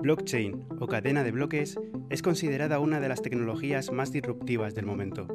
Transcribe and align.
Blockchain 0.00 0.64
o 0.78 0.86
cadena 0.86 1.24
de 1.24 1.30
bloques 1.30 1.78
es 2.08 2.22
considerada 2.22 2.78
una 2.78 3.00
de 3.00 3.08
las 3.08 3.20
tecnologías 3.20 3.92
más 3.92 4.12
disruptivas 4.12 4.74
del 4.74 4.86
momento. 4.86 5.28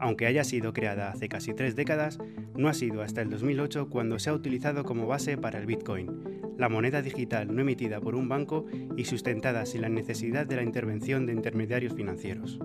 Aunque 0.00 0.26
haya 0.26 0.44
sido 0.44 0.72
creada 0.72 1.10
hace 1.10 1.28
casi 1.28 1.52
tres 1.52 1.76
décadas, 1.76 2.18
no 2.56 2.68
ha 2.68 2.74
sido 2.74 3.02
hasta 3.02 3.20
el 3.20 3.30
2008 3.30 3.90
cuando 3.90 4.18
se 4.18 4.30
ha 4.30 4.34
utilizado 4.34 4.84
como 4.84 5.06
base 5.06 5.36
para 5.36 5.58
el 5.58 5.66
Bitcoin, 5.66 6.38
la 6.56 6.68
moneda 6.68 7.02
digital 7.02 7.54
no 7.54 7.60
emitida 7.60 8.00
por 8.00 8.16
un 8.16 8.28
banco 8.28 8.66
y 8.96 9.04
sustentada 9.04 9.64
sin 9.64 9.82
la 9.82 9.88
necesidad 9.88 10.46
de 10.46 10.56
la 10.56 10.62
intervención 10.62 11.24
de 11.24 11.32
intermediarios 11.32 11.94
financieros. 11.94 12.58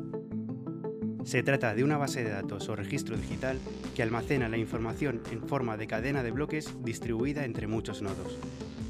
Se 1.23 1.41
trata 1.41 1.73
de 1.73 1.83
una 1.83 1.97
base 1.97 2.23
de 2.23 2.31
datos 2.31 2.67
o 2.69 2.75
registro 2.75 3.17
digital 3.17 3.57
que 3.95 4.03
almacena 4.03 4.49
la 4.49 4.57
información 4.57 5.21
en 5.31 5.41
forma 5.41 5.77
de 5.77 5.87
cadena 5.87 6.21
de 6.21 6.31
bloques 6.31 6.73
distribuida 6.83 7.45
entre 7.45 7.67
muchos 7.67 8.01
nodos, 8.01 8.37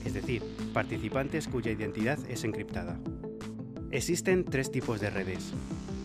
es 0.03 0.13
decir, 0.13 0.41
participantes 0.73 1.47
cuya 1.47 1.71
identidad 1.71 2.17
es 2.27 2.43
encriptada. 2.43 2.99
Existen 3.91 4.45
tres 4.45 4.71
tipos 4.71 4.99
de 4.99 5.11
redes. 5.11 5.53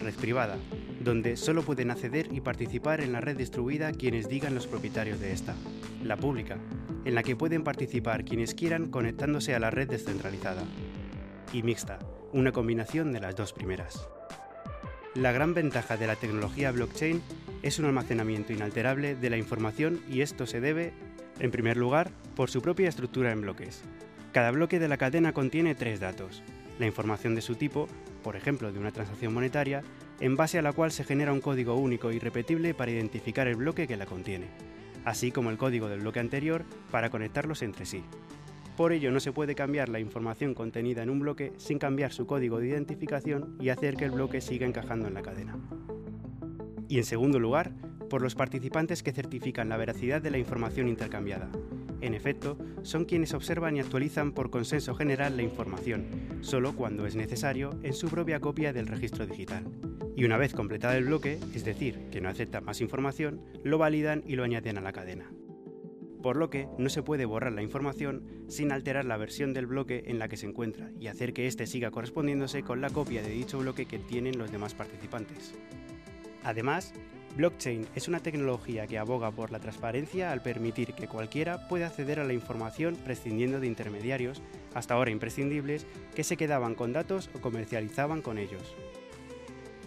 Red 0.01 0.15
privada, 0.15 0.57
donde 1.01 1.37
solo 1.38 1.62
pueden 1.62 1.91
acceder 1.91 2.29
y 2.30 2.43
participar 2.43 3.01
en 3.01 3.13
la 3.13 3.23
red 3.23 3.37
distribuida 3.37 3.93
quienes 3.93 4.29
digan 4.29 4.55
los 4.55 4.66
propietarios 4.66 5.21
de 5.21 5.33
esta. 5.33 5.55
La 6.05 6.19
pública, 6.19 6.59
en 7.07 7.15
la 7.15 7.23
que 7.23 7.37
pueden 7.37 7.65
participar 7.65 8.27
quienes 8.27 8.55
quieran 8.55 8.91
conectándose 8.91 9.55
a 9.55 9.59
la 9.59 9.71
red 9.71 9.88
descentralizada. 9.88 10.63
Y 11.52 11.63
mixta, 11.63 11.99
una 12.33 12.52
combinación 12.52 13.13
de 13.13 13.21
las 13.21 13.35
dos 13.35 13.55
primeras. 13.55 14.07
La 15.15 15.33
gran 15.33 15.55
ventaja 15.55 15.97
de 15.97 16.07
la 16.07 16.17
tecnología 16.17 16.71
blockchain 16.71 17.23
es 17.62 17.79
un 17.79 17.87
almacenamiento 17.87 18.53
inalterable 18.53 19.16
de 19.16 19.30
la 19.30 19.39
información 19.39 20.01
y 20.09 20.21
esto 20.21 20.47
se 20.47 20.61
debe, 20.61 20.93
en 21.41 21.51
primer 21.51 21.77
lugar, 21.77 22.11
por 22.37 22.51
su 22.51 22.61
propia 22.61 22.89
estructura 22.89 23.33
en 23.33 23.41
bloques. 23.41 23.82
Cada 24.32 24.51
bloque 24.51 24.79
de 24.79 24.87
la 24.87 24.99
cadena 24.99 25.32
contiene 25.32 25.74
tres 25.74 25.99
datos, 25.99 26.43
la 26.79 26.87
información 26.87 27.35
de 27.35 27.41
su 27.41 27.55
tipo, 27.55 27.88
por 28.23 28.37
ejemplo 28.37 28.71
de 28.71 28.79
una 28.79 28.93
transacción 28.93 29.32
monetaria, 29.32 29.82
en 30.21 30.37
base 30.37 30.59
a 30.59 30.63
la 30.63 30.73
cual 30.73 30.93
se 30.93 31.05
genera 31.05 31.32
un 31.32 31.41
código 31.41 31.75
único 31.75 32.13
y 32.13 32.19
repetible 32.19 32.75
para 32.75 32.91
identificar 32.91 33.49
el 33.49 33.57
bloque 33.57 33.88
que 33.88 33.97
la 33.97 34.07
contiene, 34.07 34.47
así 35.04 35.32
como 35.32 35.51
el 35.51 35.57
código 35.57 35.88
del 35.88 36.01
bloque 36.01 36.21
anterior 36.21 36.65
para 36.91 37.10
conectarlos 37.10 37.63
entre 37.63 37.87
sí. 37.87 38.04
Por 38.79 38.93
ello 38.93 39.10
no 39.10 39.18
se 39.18 39.32
puede 39.32 39.57
cambiar 39.57 39.88
la 39.88 39.98
información 39.98 40.54
contenida 40.54 41.02
en 41.02 41.10
un 41.10 41.18
bloque 41.18 41.52
sin 41.57 41.80
cambiar 41.80 42.12
su 42.12 42.29
código 42.29 42.60
de 42.60 42.68
identificación 42.68 43.57
y 43.59 43.70
hacer 43.70 43.96
que 43.96 44.04
el 44.04 44.12
bloque 44.12 44.40
siga 44.40 44.68
encajando 44.68 45.09
en 45.09 45.15
la 45.15 45.23
cadena. 45.23 45.59
Y 46.87 46.98
en 46.98 47.04
segundo 47.04 47.40
lugar, 47.40 47.73
por 48.09 48.23
los 48.23 48.37
participantes 48.37 49.02
que 49.02 49.10
certifican 49.10 49.68
la 49.68 49.79
veracidad 49.79 50.23
de 50.23 50.30
la 50.30 50.38
información 50.38 50.87
intercambiada. 50.87 51.51
En 52.01 52.15
efecto, 52.15 52.57
son 52.82 53.04
quienes 53.04 53.35
observan 53.35 53.74
y 53.74 53.80
actualizan 53.80 54.30
por 54.30 54.48
consenso 54.48 54.95
general 54.95 55.37
la 55.37 55.42
información, 55.42 56.07
solo 56.40 56.76
cuando 56.76 57.04
es 57.04 57.16
necesario, 57.16 57.80
en 57.82 57.95
su 57.95 58.09
propia 58.09 58.38
copia 58.38 58.73
del 58.73 58.87
registro 58.87 59.26
digital. 59.26 59.65
Y 60.15 60.24
una 60.24 60.37
vez 60.37 60.54
completado 60.54 60.96
el 60.96 61.07
bloque, 61.07 61.40
es 61.52 61.65
decir, 61.65 61.98
que 62.13 62.20
no 62.20 62.29
acepta 62.29 62.60
más 62.60 62.80
información, 62.80 63.40
lo 63.65 63.76
validan 63.76 64.22
y 64.25 64.37
lo 64.37 64.44
añaden 64.44 64.78
a 64.78 64.82
la 64.82 64.92
cadena. 64.92 65.28
Por 66.22 66.37
lo 66.37 66.50
que 66.50 66.69
no 66.78 66.88
se 66.88 67.03
puede 67.03 67.25
borrar 67.25 67.53
la 67.53 67.62
información 67.62 68.25
sin 68.49 68.72
alterar 68.72 69.05
la 69.05 69.16
versión 69.16 69.55
del 69.55 69.66
bloque 69.66 70.05
en 70.06 70.19
la 70.19 70.28
que 70.28 70.37
se 70.37 70.47
encuentra 70.47 70.91
y 70.99 71.06
hacer 71.06 71.33
que 71.33 71.47
éste 71.47 71.66
siga 71.66 71.91
correspondiéndose 71.91 72.62
con 72.62 72.81
la 72.81 72.91
copia 72.91 73.22
de 73.22 73.31
dicho 73.31 73.59
bloque 73.59 73.87
que 73.87 73.99
tienen 73.99 74.38
los 74.38 74.50
demás 74.50 74.75
participantes. 74.75 75.55
Además, 76.43 76.93
Blockchain 77.37 77.87
es 77.94 78.09
una 78.09 78.21
tecnología 78.21 78.88
que 78.88 78.99
aboga 78.99 79.31
por 79.31 79.53
la 79.53 79.60
transparencia 79.60 80.33
al 80.33 80.43
permitir 80.43 80.94
que 80.94 81.06
cualquiera 81.06 81.69
pueda 81.69 81.87
acceder 81.87 82.19
a 82.19 82.25
la 82.25 82.32
información 82.32 82.97
prescindiendo 82.97 83.60
de 83.60 83.69
intermediarios, 83.69 84.43
hasta 84.75 84.94
ahora 84.94 85.12
imprescindibles, 85.12 85.87
que 86.16 86.25
se 86.25 86.37
quedaban 86.37 86.75
con 86.75 86.93
datos 86.93 87.31
o 87.34 87.41
comercializaban 87.41 88.22
con 88.22 88.38
ellos. 88.38 88.75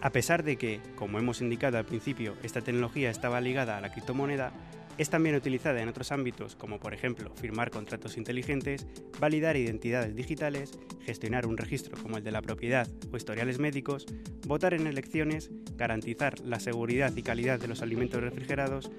A 0.01 0.12
pesar 0.12 0.44
de 0.44 0.57
que, 0.57 0.81
como 0.95 1.19
hemos 1.19 1.41
indicado 1.41 1.78
al 1.78 1.85
principio, 1.85 2.34
esta 2.41 2.62
tecnología 2.62 3.12
estaba 3.12 3.39
ligada 3.39 3.78
a 3.78 3.81
la 3.81 3.91
criptomoneda, 3.91 4.51
es 4.97 5.12
también 5.12 5.35
utilizada 5.35 5.81
en 5.81 5.89
otros 5.89 6.12
ámbitos 6.12 6.56
como 6.56 6.79
por 6.79 6.94
ejemplo 6.94 7.31
firmar 7.35 7.69
contratos 7.69 8.17
inteligentes, 8.17 8.88
validar 9.19 9.57
identidades 9.57 10.16
digitales, 10.16 10.78
gestionar 11.06 11.45
un 11.45 11.57
registro 11.57 12.01
como 12.01 12.17
el 12.17 12.23
de 12.23 12.31
la 12.31 12.41
propiedad 12.41 12.88
o 13.11 13.17
historiales 13.17 13.59
médicos, 13.59 14.07
votar 14.47 14.73
en 14.73 14.88
elecciones, 14.88 15.51
garantizar 15.78 16.40
la 16.40 16.59
seguridad 16.59 17.16
y 17.16 17.22
calidad 17.22 17.59
de 17.59 17.67
los 17.67 17.84
alimentos 17.84 18.22
refrigerados, 18.22 18.91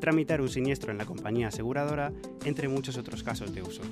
tramitar 0.00 0.40
un 0.40 0.48
siniestro 0.48 0.90
en 0.90 0.98
la 0.98 1.06
compañía 1.06 1.48
aseguradora, 1.48 2.12
entre 2.44 2.68
muchos 2.68 2.98
otros 2.98 3.22
casos 3.22 3.54
de 3.54 3.62
uso. 3.62 3.82